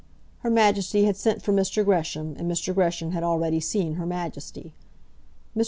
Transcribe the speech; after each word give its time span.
Her 0.39 0.49
Majesty 0.49 1.03
had 1.03 1.15
sent 1.15 1.43
for 1.43 1.53
Mr. 1.53 1.85
Gresham, 1.85 2.35
and 2.39 2.49
Mr. 2.51 2.73
Gresham 2.73 3.11
had 3.11 3.21
already 3.21 3.59
seen 3.59 3.97
Her 3.97 4.05
Majesty. 4.07 4.73
Mr. 5.55 5.59